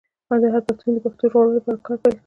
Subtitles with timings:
[0.53, 2.19] هر پښتون دې د پښتو د ژغورلو لپاره کار پیل کړي.